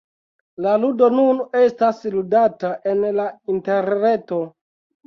[0.65, 4.47] La ludo nun estas ludata en la interreto.